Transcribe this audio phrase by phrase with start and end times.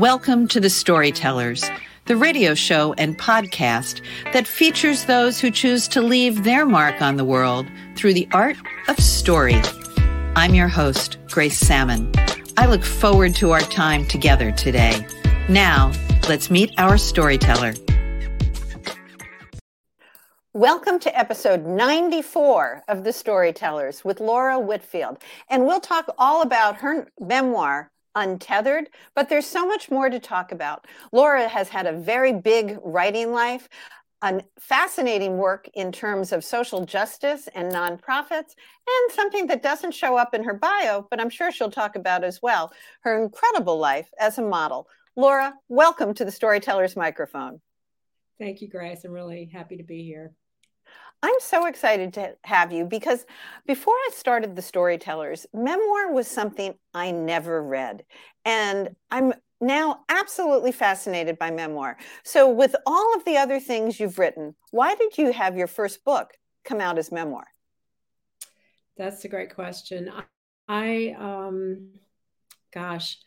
[0.00, 1.62] Welcome to The Storytellers,
[2.06, 4.00] the radio show and podcast
[4.32, 7.66] that features those who choose to leave their mark on the world
[7.96, 8.56] through the art
[8.88, 9.60] of story.
[10.36, 12.10] I'm your host, Grace Sammon.
[12.56, 15.06] I look forward to our time together today.
[15.50, 15.92] Now,
[16.30, 17.74] let's meet our storyteller.
[20.54, 25.18] Welcome to episode 94 of The Storytellers with Laura Whitfield.
[25.50, 30.50] And we'll talk all about her memoir, Untethered, but there's so much more to talk
[30.50, 30.86] about.
[31.12, 33.68] Laura has had a very big writing life,
[34.22, 38.54] a fascinating work in terms of social justice and nonprofits,
[38.86, 42.24] and something that doesn't show up in her bio, but I'm sure she'll talk about
[42.24, 42.72] as well
[43.02, 44.88] her incredible life as a model.
[45.16, 47.60] Laura, welcome to the Storytellers microphone.
[48.38, 49.04] Thank you, Grace.
[49.04, 50.32] I'm really happy to be here.
[51.22, 53.26] I'm so excited to have you because
[53.66, 58.04] before I started the storytellers, memoir was something I never read.
[58.44, 61.98] And I'm now absolutely fascinated by memoir.
[62.24, 66.04] So, with all of the other things you've written, why did you have your first
[66.04, 66.32] book
[66.64, 67.46] come out as memoir?
[68.96, 70.10] That's a great question.
[70.68, 71.90] I, um,
[72.72, 73.18] gosh,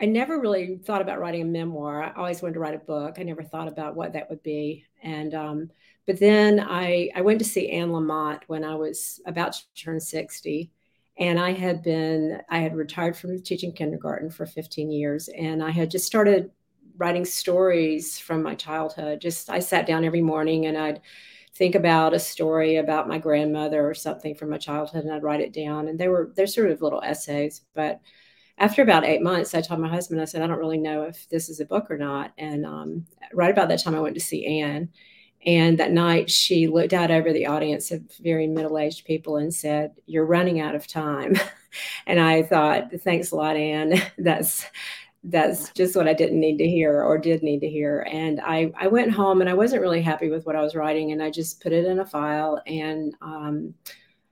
[0.00, 2.02] I never really thought about writing a memoir.
[2.02, 3.16] I always wanted to write a book.
[3.18, 4.84] I never thought about what that would be.
[5.02, 5.70] And um,
[6.06, 10.00] but then I, I went to see Anne Lamott when I was about to turn
[10.00, 10.70] 60.
[11.18, 15.28] And I had been, I had retired from teaching kindergarten for 15 years.
[15.28, 16.50] And I had just started
[16.96, 19.20] writing stories from my childhood.
[19.20, 21.02] Just, I sat down every morning and I'd
[21.54, 25.40] think about a story about my grandmother or something from my childhood and I'd write
[25.40, 25.88] it down.
[25.88, 27.60] And they were, they're sort of little essays.
[27.74, 28.00] But
[28.62, 31.28] after about eight months, I told my husband, I said, I don't really know if
[31.28, 32.32] this is a book or not.
[32.38, 34.88] And um, right about that time, I went to see Anne
[35.44, 39.52] and that night, she looked out over the audience of very middle aged people and
[39.52, 41.36] said, You're running out of time.
[42.06, 44.00] and I thought, Thanks a lot, Anne.
[44.18, 44.66] That's
[45.24, 48.04] that's just what I didn't need to hear or did need to hear.
[48.10, 51.12] And I, I went home and I wasn't really happy with what I was writing.
[51.12, 52.60] And I just put it in a file.
[52.66, 53.72] And um,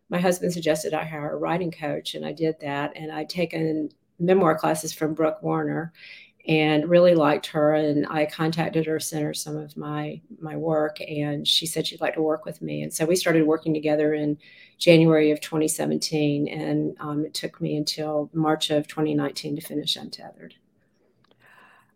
[0.08, 2.16] my husband suggested I hire a writing coach.
[2.16, 2.96] And I did that.
[2.96, 5.92] And I'd taken memoir classes from Brooke Warner
[6.46, 7.74] and really liked her.
[7.74, 12.00] And i contacted her sent her some of my my work and she said she'd
[12.00, 12.82] like to work with me.
[12.82, 14.38] And so we started working together in
[14.78, 20.54] january of 2017 and um, it took me until march of 2019 to finish untethered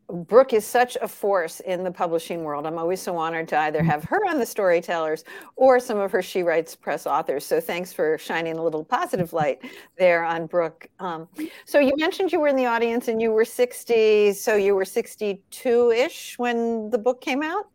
[0.09, 2.66] Brooke is such a force in the publishing world.
[2.66, 5.25] I'm always so honored to either have her on the storytellers
[5.56, 7.44] or some of her She Writes Press authors.
[7.44, 9.62] So thanks for shining a little positive light
[9.98, 10.88] there on Brooke.
[11.00, 11.28] Um,
[11.64, 14.84] so you mentioned you were in the audience and you were 60, so you were
[14.84, 17.69] 62 ish when the book came out?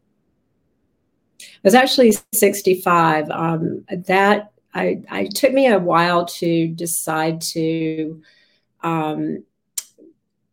[1.39, 3.29] It was actually 65.
[3.29, 8.21] Um, that I, I took me a while to decide to
[8.81, 9.43] um,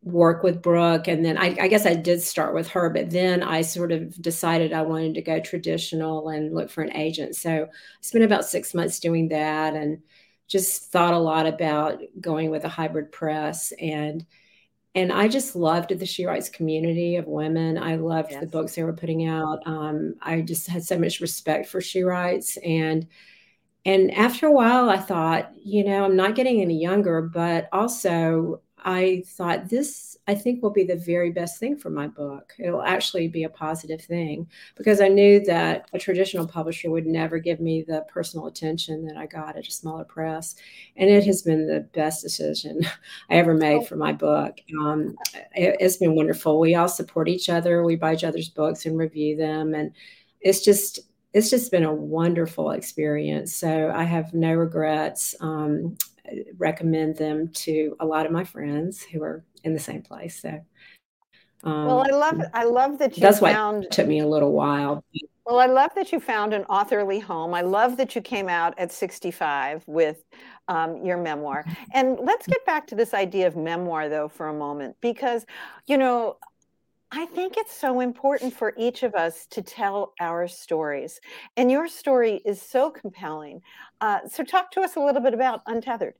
[0.06, 1.08] work with Brooke.
[1.08, 4.22] And then I, I, guess I did start with her, but then I sort of
[4.22, 7.34] decided I wanted to go traditional and look for an agent.
[7.34, 7.68] So I
[8.02, 9.98] spent about six months doing that and
[10.46, 14.24] just thought a lot about going with a hybrid press and
[14.94, 17.76] and I just loved the She Writes community of women.
[17.76, 18.40] I loved yes.
[18.40, 19.58] the books they were putting out.
[19.66, 23.08] Um, I just had so much respect for She Writes and
[23.84, 28.62] and after a while I thought, you know, I'm not getting any younger, but also
[28.84, 32.52] I thought this, I think, will be the very best thing for my book.
[32.58, 37.38] It'll actually be a positive thing because I knew that a traditional publisher would never
[37.38, 40.56] give me the personal attention that I got at a smaller press.
[40.96, 42.80] And it has been the best decision
[43.30, 44.58] I ever made for my book.
[44.78, 45.16] Um,
[45.54, 46.60] it, it's been wonderful.
[46.60, 49.74] We all support each other, we buy each other's books and review them.
[49.74, 49.92] And
[50.40, 51.00] it's just,
[51.32, 53.54] it's just been a wonderful experience.
[53.54, 55.34] So I have no regrets.
[55.40, 55.96] Um,
[56.58, 60.40] recommend them to a lot of my friends who are in the same place.
[60.40, 60.60] So,
[61.64, 63.78] um, well, I love I love that you that's found.
[63.78, 65.04] Why it took me a little while.
[65.46, 67.54] Well, I love that you found an authorly home.
[67.54, 70.24] I love that you came out at 65 with
[70.66, 71.64] um, your memoir.
[71.94, 75.46] And let's get back to this idea of memoir, though, for a moment, because,
[75.86, 76.38] you know,
[77.12, 81.20] I think it's so important for each of us to tell our stories.
[81.56, 83.62] And your story is so compelling.
[84.00, 86.14] Uh, so, talk to us a little bit about Untethered.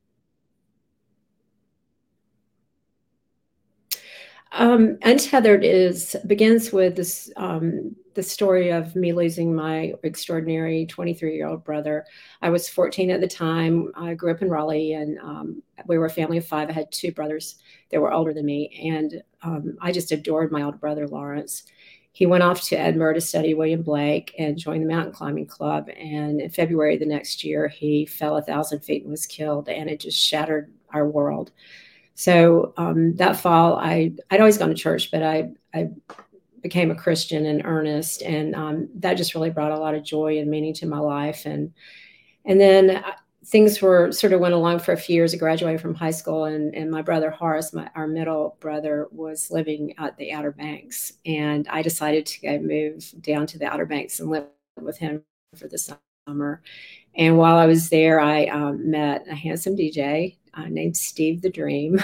[4.51, 11.35] Um, Untethered is begins with this um, the story of me losing my extraordinary 23
[11.35, 12.05] year old brother.
[12.41, 13.91] I was 14 at the time.
[13.95, 16.69] I grew up in Raleigh, and um, we were a family of five.
[16.69, 17.57] I had two brothers
[17.91, 21.63] that were older than me, and um, I just adored my older brother Lawrence.
[22.11, 25.87] He went off to Edinburgh to study William Blake and joined the mountain climbing club.
[25.95, 29.87] And in February the next year, he fell a thousand feet and was killed, and
[29.87, 31.51] it just shattered our world.
[32.17, 35.89] So um, that fall, I I'd always gone to church, but I I
[36.63, 40.39] became a Christian in earnest, and um, that just really brought a lot of joy
[40.39, 41.45] and meaning to my life.
[41.45, 41.71] And
[42.43, 43.11] and then uh,
[43.45, 45.31] things were sort of went along for a few years.
[45.31, 49.51] I graduated from high school, and and my brother Horace, my our middle brother, was
[49.51, 53.85] living at the Outer Banks, and I decided to go move down to the Outer
[53.85, 54.47] Banks and live
[54.81, 55.21] with him
[55.55, 56.63] for the summer.
[57.15, 61.49] And while I was there, I um, met a handsome DJ uh, named Steve the
[61.49, 62.01] Dream.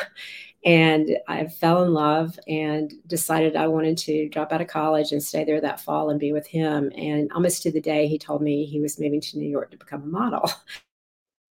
[0.65, 5.21] And I fell in love and decided I wanted to drop out of college and
[5.21, 6.89] stay there that fall and be with him.
[6.95, 9.77] And almost to the day, he told me he was moving to New York to
[9.77, 10.49] become a model.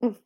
[0.03, 0.17] Mm.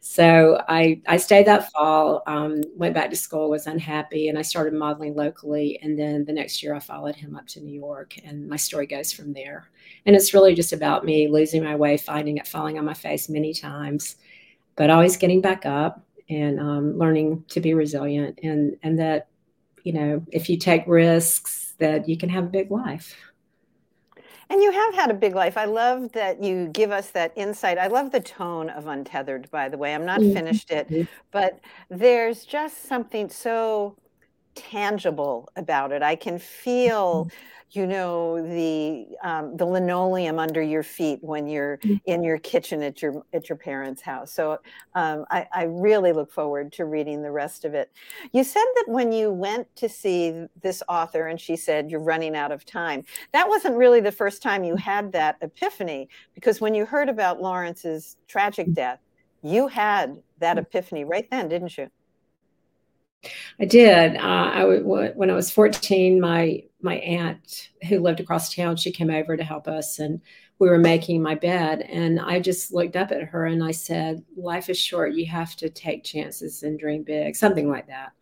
[0.00, 4.42] So I, I stayed that fall, um, went back to school, was unhappy, and I
[4.42, 5.78] started modeling locally.
[5.80, 8.86] And then the next year, I followed him up to New York, and my story
[8.86, 9.70] goes from there.
[10.04, 13.28] And it's really just about me losing my way, finding it, falling on my face
[13.28, 14.16] many times,
[14.76, 19.28] but always getting back up and um, learning to be resilient and and that
[19.84, 23.14] you know if you take risks that you can have a big life
[24.52, 25.56] and you have had a big life.
[25.56, 27.78] I love that you give us that insight.
[27.78, 29.94] I love the tone of Untethered, by the way.
[29.94, 30.34] I'm not mm-hmm.
[30.34, 31.58] finished it, but
[31.88, 33.96] there's just something so
[34.72, 36.02] tangible about it.
[36.02, 41.78] I can feel mm-hmm you know the um, the linoleum under your feet when you're
[41.78, 42.00] mm.
[42.04, 44.32] in your kitchen at your at your parents' house.
[44.32, 44.58] So
[44.94, 47.90] um, I, I, really look forward to reading the rest of it.
[48.32, 52.36] You said that when you went to see this author and she said you're running
[52.36, 53.04] out of time.
[53.32, 57.40] That wasn't really the first time you had that epiphany because when you heard about
[57.40, 58.74] Lawrence's tragic mm.
[58.74, 59.00] death,
[59.42, 60.60] you had that mm.
[60.60, 61.88] epiphany right then, didn't you?
[63.60, 64.16] I did.
[64.16, 69.10] Uh, I when I was 14, my my aunt who lived across town, she came
[69.10, 70.20] over to help us, and
[70.58, 71.82] we were making my bed.
[71.82, 75.14] And I just looked up at her and I said, "Life is short.
[75.14, 78.12] You have to take chances and dream big." Something like that.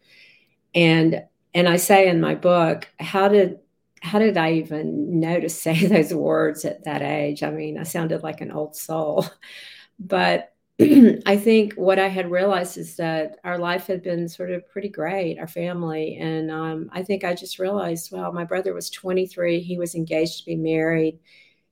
[0.74, 1.24] And
[1.54, 3.60] and I say in my book, how did
[4.02, 7.42] how did I even know to say those words at that age?
[7.42, 9.26] I mean, I sounded like an old soul,
[9.98, 10.49] but
[11.26, 14.88] I think what I had realized is that our life had been sort of pretty
[14.88, 16.16] great, our family.
[16.16, 20.38] And um, I think I just realized, well, my brother was 23, he was engaged
[20.38, 21.18] to be married.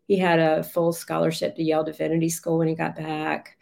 [0.08, 3.56] He had a full scholarship to Yale Divinity School when he got back.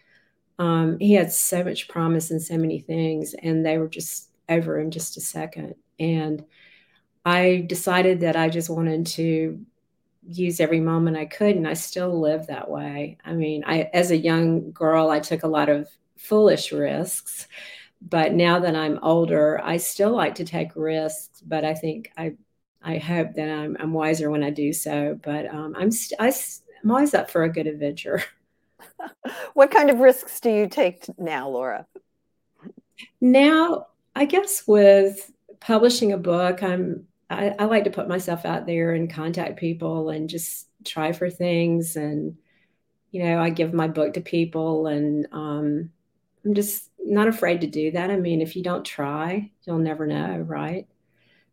[0.59, 4.81] Um, he had so much promise and so many things, and they were just over
[4.81, 5.75] in just a second.
[6.01, 6.45] And
[7.25, 9.65] I decided that I just wanted to
[10.29, 13.19] use every moment I could, and I still live that way.
[13.25, 17.47] I mean, I as a young girl, I took a lot of foolish risks,
[18.01, 21.43] but now that I'm older, I still like to take risks.
[21.47, 22.37] But I think I
[22.83, 25.19] I hope that I'm, I'm wiser when I do so.
[25.23, 26.33] But um, I'm st- I,
[26.83, 28.23] I'm always up for a good adventure.
[29.55, 31.87] what kind of risks do you take now, Laura?
[33.21, 38.67] Now, I guess with publishing a book, I'm I, I like to put myself out
[38.67, 41.97] there and contact people and just try for things.
[41.97, 42.37] And
[43.17, 45.91] you know i give my book to people and um,
[46.45, 48.11] i'm just not afraid to do that.
[48.11, 50.87] I mean if you don't try you'll never know right?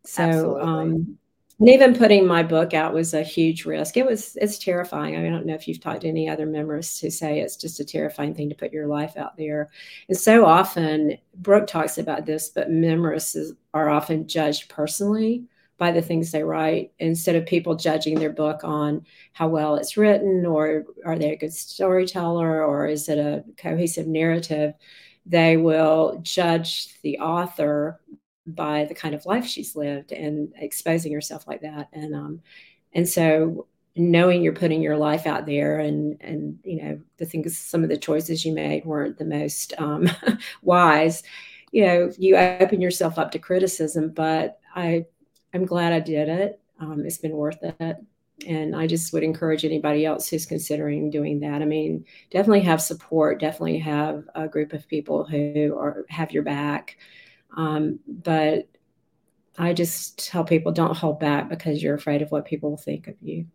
[0.05, 1.17] So um,
[1.59, 3.95] and even putting my book out was a huge risk.
[3.95, 5.15] It was it's terrifying.
[5.15, 7.55] I, mean, I don't know if you've talked to any other members who say it's
[7.55, 9.69] just a terrifying thing to put your life out there.
[10.09, 15.45] And so often brooke talks about this but memoirists are often judged personally
[15.83, 19.97] by the things they write instead of people judging their book on how well it's
[19.97, 24.73] written or are they a good storyteller or is it a cohesive narrative
[25.25, 27.99] they will judge the author
[28.45, 31.89] by the kind of life she's lived and exposing herself like that.
[31.93, 32.41] And um
[32.93, 37.57] and so knowing you're putting your life out there and and you know the things
[37.57, 40.09] some of the choices you made weren't the most um,
[40.63, 41.21] wise
[41.71, 45.05] you know you open yourself up to criticism but i
[45.53, 46.59] I'm glad I did it.
[46.79, 47.97] Um, it's been worth it.
[48.47, 51.61] And I just would encourage anybody else who's considering doing that.
[51.61, 56.43] I mean, definitely have support, definitely have a group of people who are have your
[56.43, 56.97] back.
[57.55, 58.67] Um, but
[59.57, 63.07] I just tell people don't hold back because you're afraid of what people will think
[63.07, 63.45] of you.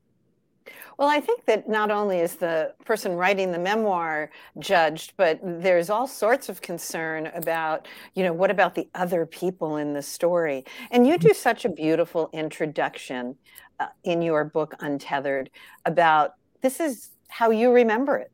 [0.98, 5.90] Well, I think that not only is the person writing the memoir judged, but there's
[5.90, 10.64] all sorts of concern about, you know, what about the other people in the story?
[10.90, 13.36] And you do such a beautiful introduction
[13.80, 15.50] uh, in your book, Untethered,
[15.84, 18.32] about this is how you remember it.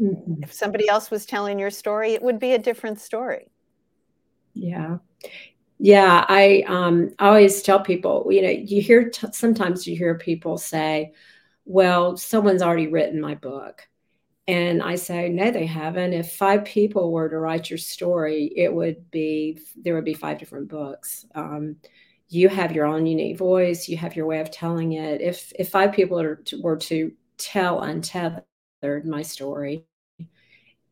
[0.00, 0.42] Mm-hmm.
[0.42, 3.50] If somebody else was telling your story, it would be a different story.
[4.54, 4.96] Yeah.
[5.84, 10.56] Yeah, I um, always tell people, you know, you hear t- sometimes you hear people
[10.56, 11.12] say,
[11.64, 13.88] well, someone's already written my book.
[14.46, 16.12] And I say, no, they haven't.
[16.12, 20.38] If five people were to write your story, it would be, there would be five
[20.38, 21.26] different books.
[21.34, 21.76] Um,
[22.28, 23.88] you have your own unique voice.
[23.88, 25.20] You have your way of telling it.
[25.20, 28.44] If, if five people to, were to tell untethered
[29.04, 29.84] my story,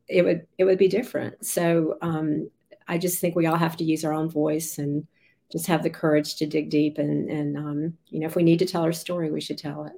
[0.08, 1.46] it would, it would be different.
[1.46, 2.50] So um,
[2.90, 5.06] I just think we all have to use our own voice and
[5.52, 6.98] just have the courage to dig deep.
[6.98, 9.84] And, and um, you know, if we need to tell our story, we should tell
[9.84, 9.92] it.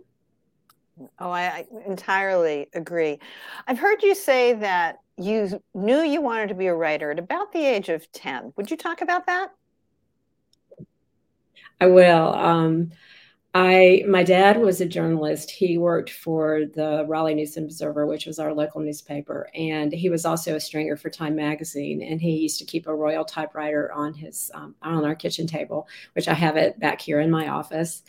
[1.19, 3.19] Oh, I, I entirely agree.
[3.67, 7.51] I've heard you say that you knew you wanted to be a writer at about
[7.51, 8.53] the age of 10.
[8.57, 9.53] Would you talk about that?
[11.81, 12.35] I will.
[12.35, 12.91] Um,
[13.55, 15.51] I my dad was a journalist.
[15.51, 20.09] He worked for the Raleigh News and Observer, which was our local newspaper, and he
[20.09, 22.01] was also a stringer for Time magazine.
[22.03, 25.87] And he used to keep a Royal typewriter on his um, on our kitchen table,
[26.15, 28.03] which I have it back here in my office.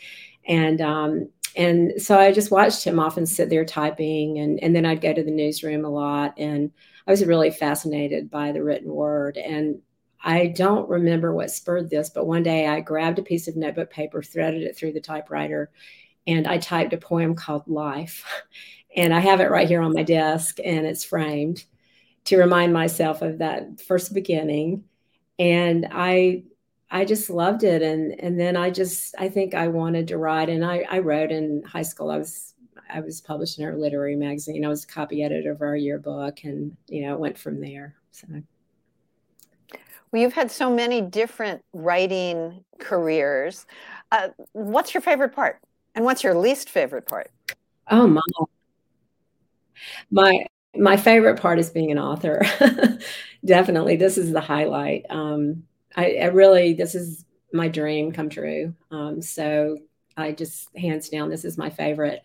[0.48, 4.86] And um, and so I just watched him often sit there typing, and and then
[4.86, 6.70] I'd go to the newsroom a lot, and
[7.06, 9.36] I was really fascinated by the written word.
[9.36, 9.80] And
[10.24, 13.90] I don't remember what spurred this, but one day I grabbed a piece of notebook
[13.90, 15.70] paper, threaded it through the typewriter,
[16.26, 18.24] and I typed a poem called Life.
[18.96, 21.64] And I have it right here on my desk, and it's framed
[22.26, 24.84] to remind myself of that first beginning.
[25.36, 26.44] And I
[26.92, 27.82] I just loved it.
[27.82, 30.48] And and then I just I think I wanted to write.
[30.48, 32.08] And I, I wrote in high school.
[32.12, 32.54] I was
[32.88, 34.64] I was published in our literary magazine.
[34.64, 37.96] I was a copy editor of our yearbook and you know, it went from there.
[38.12, 38.28] So
[40.14, 43.66] well, you've had so many different writing careers.
[44.12, 45.58] Uh, what's your favorite part?
[45.96, 47.32] And what's your least favorite part?
[47.90, 48.22] Oh my.
[50.12, 52.42] My my favorite part is being an author.
[53.44, 53.96] Definitely.
[53.96, 55.04] This is the highlight.
[55.10, 55.64] Um,
[55.96, 58.72] I, I really, this is my dream come true.
[58.92, 59.78] Um, so
[60.16, 62.22] I just, hands down, this is my favorite.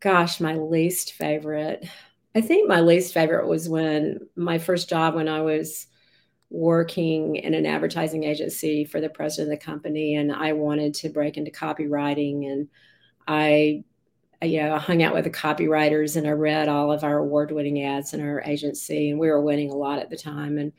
[0.00, 1.86] Gosh, my least favorite.
[2.34, 5.86] I think my least favorite was when my first job when I was
[6.54, 11.08] working in an advertising agency for the president of the company and I wanted to
[11.08, 12.68] break into copywriting and
[13.26, 13.82] I
[14.40, 17.82] you know, I hung out with the copywriters and I read all of our award-winning
[17.82, 20.72] ads in our agency and we were winning a lot at the time and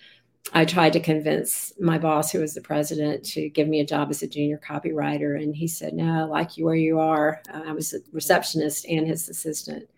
[0.53, 4.11] I tried to convince my boss, who was the president, to give me a job
[4.11, 5.41] as a junior copywriter.
[5.41, 7.41] And he said, No, I like you where you are.
[7.51, 9.89] I was a receptionist and his assistant.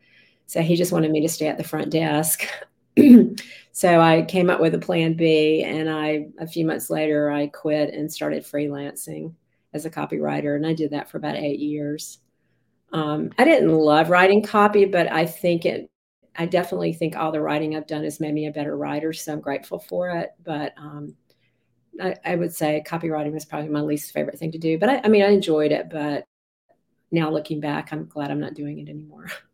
[0.46, 2.48] So he just wanted me to stay at the front desk.
[3.72, 5.64] so I came up with a plan B.
[5.64, 9.34] And I, a few months later, I quit and started freelancing
[9.74, 10.56] as a copywriter.
[10.56, 12.20] And I did that for about eight years.
[12.94, 15.90] Um, I didn't love writing copy, but I think it
[16.38, 19.34] I definitely think all the writing I've done has made me a better writer, so
[19.34, 20.30] I'm grateful for it.
[20.44, 21.16] But um,
[22.00, 24.78] I, I, would say copywriting was probably my least favorite thing to do.
[24.78, 25.90] But I, I mean, I enjoyed it.
[25.90, 26.26] But
[27.12, 29.28] now looking back, I'm glad I'm not doing it anymore.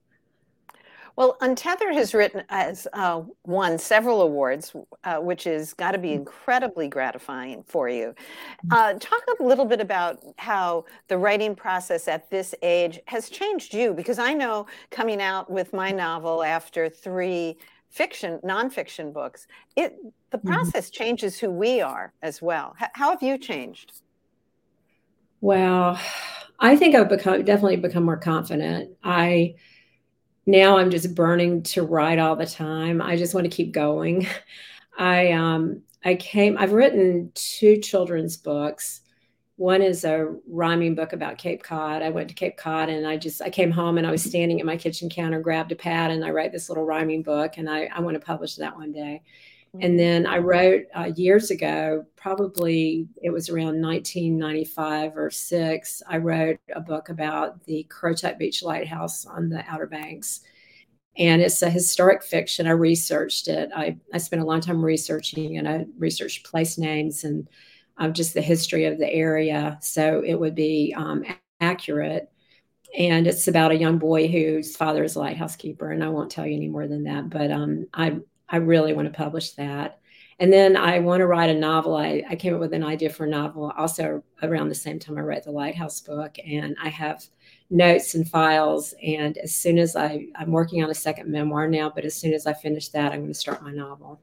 [1.15, 6.09] Well, Untethered has written has uh, won several awards, uh, which has got to be
[6.09, 6.15] mm.
[6.15, 8.15] incredibly gratifying for you.
[8.67, 8.95] Mm.
[8.95, 13.73] Uh, talk a little bit about how the writing process at this age has changed
[13.75, 17.57] you, because I know coming out with my novel after three
[17.89, 19.95] fiction nonfiction books, it
[20.31, 20.47] the mm-hmm.
[20.47, 21.03] process mm-hmm.
[21.03, 22.75] changes who we are as well.
[22.81, 23.91] H- how have you changed?
[25.41, 25.99] Well,
[26.59, 28.91] I think I've become definitely become more confident.
[29.03, 29.55] I
[30.45, 33.01] now I'm just burning to write all the time.
[33.01, 34.27] I just want to keep going.
[34.97, 39.01] I um I came I've written two children's books.
[39.55, 42.01] One is a rhyming book about Cape Cod.
[42.01, 44.59] I went to Cape Cod and I just I came home and I was standing
[44.59, 47.69] at my kitchen counter, grabbed a pad and I write this little rhyming book and
[47.69, 49.21] I, I want to publish that one day.
[49.73, 49.97] And mm-hmm.
[49.97, 56.59] then I wrote uh, years ago, probably it was around 1995 or six, I wrote
[56.75, 60.41] a book about the Currituck Beach Lighthouse on the Outer Banks.
[61.17, 62.67] And it's a historic fiction.
[62.67, 63.69] I researched it.
[63.75, 67.47] I, I spent a long time researching and I researched place names and
[67.97, 69.77] um, just the history of the area.
[69.81, 71.23] So it would be um,
[71.59, 72.31] accurate.
[72.97, 75.91] And it's about a young boy whose father is a lighthouse keeper.
[75.91, 77.29] And I won't tell you any more than that.
[77.29, 78.19] But um, I
[78.53, 79.99] I really want to publish that.
[80.39, 81.95] And then I want to write a novel.
[81.95, 85.17] I, I came up with an idea for a novel also around the same time
[85.17, 86.37] I wrote the Lighthouse book.
[86.45, 87.25] And I have
[87.71, 88.93] notes and files.
[89.03, 92.31] And as soon as I, I'm working on a second memoir now, but as soon
[92.33, 94.21] as I finish that, I'm going to start my novel.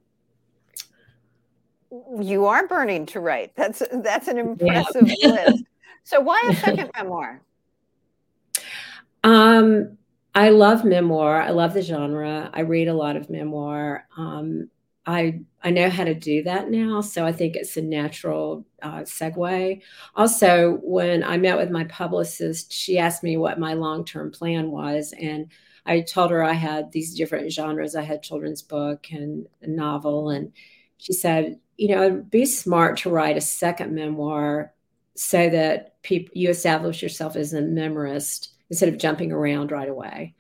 [2.21, 3.57] You are burning to write.
[3.57, 5.29] That's that's an impressive yeah.
[5.29, 5.65] list.
[6.05, 7.43] So why a second memoir?
[9.25, 9.99] Um,
[10.35, 11.41] I love memoir.
[11.43, 12.51] I love the genre.
[12.53, 14.07] I read a lot of memoir.
[14.17, 14.71] Um,
[15.07, 19.01] I I know how to do that now, so I think it's a natural uh,
[19.01, 19.83] segue.
[20.15, 24.71] Also, when I met with my publicist, she asked me what my long term plan
[24.71, 25.51] was, and
[25.87, 27.97] I told her I had these different genres.
[27.97, 30.31] I had children's book and a novel.
[30.31, 30.53] And
[30.99, 34.75] she said, you know, it'd be smart to write a second memoir
[35.17, 40.35] so that people you establish yourself as a memorist instead of jumping around right away.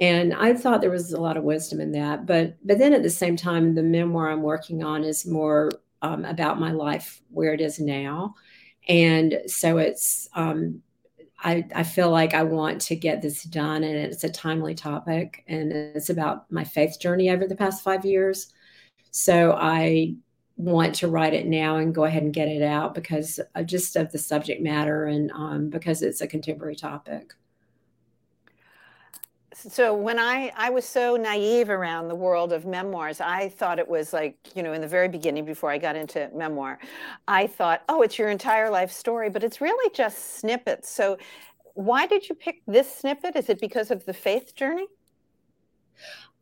[0.00, 2.26] And I thought there was a lot of wisdom in that.
[2.26, 5.70] But but then at the same time, the memoir I'm working on is more
[6.00, 8.34] um, about my life where it is now.
[8.88, 10.82] And so it's um,
[11.38, 15.44] I, I feel like I want to get this done and it's a timely topic
[15.48, 18.52] and it's about my faith journey over the past five years.
[19.10, 20.14] So I
[20.56, 23.96] want to write it now and go ahead and get it out because of just
[23.96, 27.32] of the subject matter and um, because it's a contemporary topic
[29.54, 33.88] so when I I was so naive around the world of memoirs, I thought it
[33.88, 36.78] was like you know in the very beginning before I got into memoir,
[37.28, 40.88] I thought oh it's your entire life story, but it's really just snippets.
[40.90, 41.18] So
[41.74, 43.36] why did you pick this snippet?
[43.36, 44.86] Is it because of the faith journey?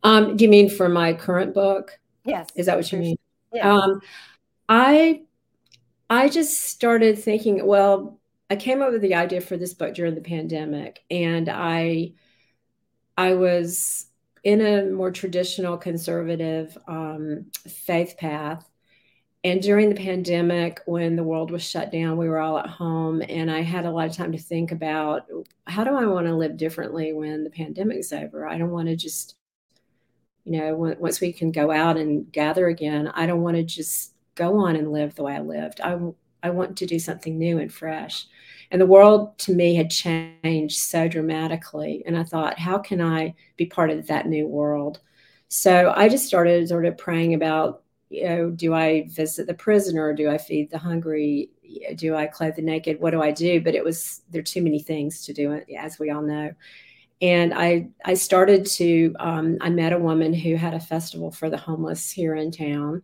[0.03, 1.99] Um, do you mean for my current book?
[2.25, 2.49] Yes.
[2.55, 3.17] Is that what you mean?
[3.53, 3.73] Yeah.
[3.73, 4.01] Um,
[4.69, 5.23] I
[6.09, 7.67] I just started thinking.
[7.67, 12.13] Well, I came up with the idea for this book during the pandemic, and I
[13.17, 14.07] I was
[14.43, 18.67] in a more traditional conservative um, faith path.
[19.43, 23.23] And during the pandemic, when the world was shut down, we were all at home,
[23.27, 25.27] and I had a lot of time to think about
[25.67, 28.47] how do I want to live differently when the pandemic's over?
[28.47, 29.37] I don't want to just,
[30.45, 34.13] you know, once we can go out and gather again, I don't want to just
[34.35, 35.81] go on and live the way I lived.
[35.81, 35.99] I,
[36.43, 38.27] I want to do something new and fresh.
[38.71, 42.03] And the world to me had changed so dramatically.
[42.07, 45.01] And I thought, how can I be part of that new world?
[45.49, 50.13] So I just started sort of praying about, you know, do I visit the prisoner?
[50.13, 51.51] Do I feed the hungry?
[51.97, 53.01] Do I clothe the naked?
[53.01, 53.61] What do I do?
[53.61, 56.55] But it was, there are too many things to do, as we all know.
[57.23, 61.51] And I, I started to, um, I met a woman who had a festival for
[61.51, 63.03] the homeless here in town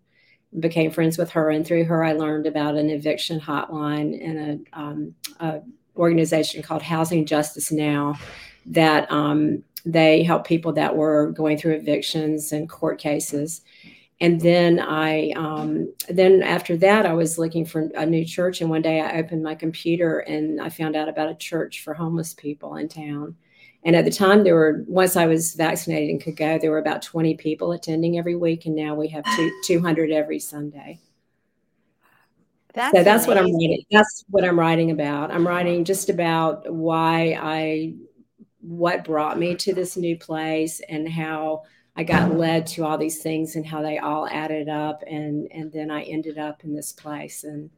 [0.59, 4.79] became friends with her, and through her, I learned about an eviction hotline and a,
[4.79, 5.61] um, a
[5.97, 8.19] organization called Housing Justice Now
[8.67, 13.63] that um, they help people that were going through evictions and court cases.
[14.21, 18.61] And then I, um, then after that, I was looking for a new church.
[18.61, 21.95] And one day I opened my computer and I found out about a church for
[21.95, 23.37] homeless people in town.
[23.87, 26.79] And at the time, there were, once I was vaccinated and could go, there were
[26.79, 28.67] about 20 people attending every week.
[28.67, 30.99] And now we have two, 200 every Sunday.
[32.75, 33.29] That's so that's amazing.
[33.29, 33.85] what I'm writing.
[33.93, 35.31] That's what I'm writing about.
[35.31, 37.95] I'm writing just about why I,
[38.61, 41.63] what brought me to this new place and how
[41.95, 45.05] I got led to all these things and how they all added up.
[45.07, 47.45] And, and then I ended up in this place.
[47.45, 47.71] And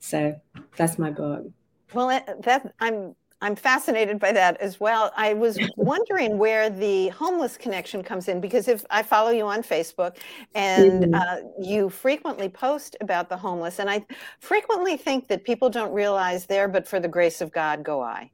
[0.00, 0.38] so
[0.76, 1.46] that's my book.
[1.94, 2.08] Well,
[2.42, 5.12] that I'm I'm fascinated by that as well.
[5.18, 9.62] I was wondering where the homeless connection comes in because if I follow you on
[9.62, 10.16] Facebook
[10.54, 11.14] and mm-hmm.
[11.14, 14.06] uh, you frequently post about the homeless, and I
[14.40, 18.30] frequently think that people don't realize there, but for the grace of God go I.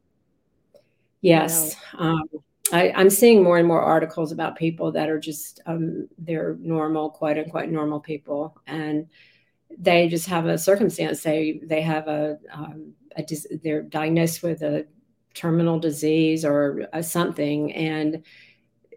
[1.22, 1.74] Yes.
[1.92, 2.04] You know?
[2.04, 2.22] um,
[2.72, 7.10] I, am seeing more and more articles about people that are just, um, they're normal,
[7.10, 8.56] quote unquote, normal people.
[8.68, 9.08] And
[9.76, 11.24] they just have a circumstance.
[11.24, 13.26] They, they have a, um, a,
[13.64, 14.86] they're diagnosed with a
[15.34, 18.22] terminal disease or something and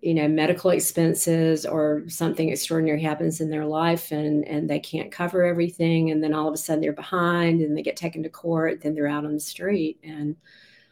[0.01, 5.11] you know medical expenses or something extraordinary happens in their life and and they can't
[5.11, 8.29] cover everything and then all of a sudden they're behind and they get taken to
[8.29, 9.99] court then they're out on the street.
[10.03, 10.35] And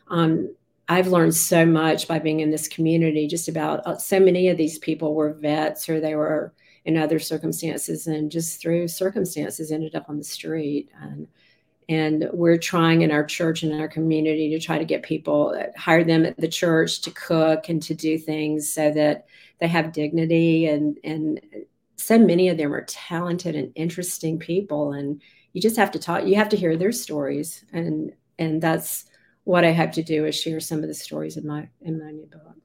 [0.07, 0.53] um,
[0.87, 4.57] i've learned so much by being in this community just about uh, so many of
[4.57, 6.53] these people were vets or they were
[6.85, 10.89] in other circumstances and just through circumstances ended up on the street.
[11.01, 11.27] And
[11.91, 15.61] and we're trying in our church and in our community to try to get people
[15.75, 19.25] hire them at the church to cook and to do things so that
[19.59, 20.67] they have dignity.
[20.67, 21.41] And and
[21.97, 24.93] so many of them are talented and interesting people.
[24.93, 27.65] And you just have to talk you have to hear their stories.
[27.73, 29.05] And and that's
[29.43, 32.11] what i have to do is share some of the stories in my in my
[32.11, 32.55] new book.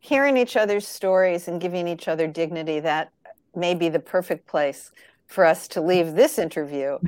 [0.00, 3.12] Hearing each other's stories and giving each other dignity that
[3.54, 4.92] may be the perfect place
[5.32, 6.98] for us to leave this interview,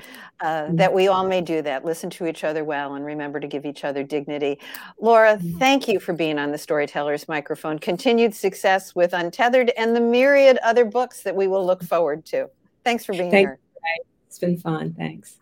[0.41, 0.77] uh, mm-hmm.
[0.77, 3.67] that we all may do that, listen to each other well, and remember to give
[3.67, 4.59] each other dignity.
[5.01, 5.59] Laura, mm-hmm.
[5.59, 7.79] thank you for being on the Storytellers microphone.
[7.79, 12.49] Continued success with Untethered and the myriad other books that we will look forward to.
[12.85, 13.59] Thanks for being Thank here.
[13.61, 14.05] You.
[14.27, 14.95] It's been fun.
[14.95, 15.37] Thanks.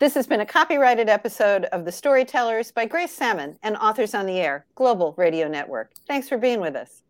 [0.00, 4.26] This has been a copyrighted episode of The Storytellers by Grace Sammon and Authors on
[4.26, 5.92] the Air, Global Radio Network.
[6.08, 7.03] Thanks for being with us.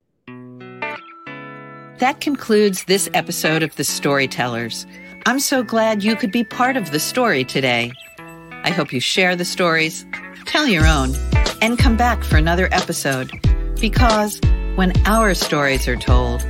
[1.99, 4.85] That concludes this episode of The Storytellers.
[5.27, 7.93] I'm so glad you could be part of the story today.
[8.19, 10.05] I hope you share the stories,
[10.45, 11.15] tell your own,
[11.63, 13.31] and come back for another episode.
[13.81, 14.41] Because
[14.75, 16.45] when our stories are told,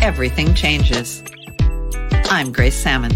[0.00, 1.22] everything changes.
[2.24, 3.12] I'm Grace Sammon.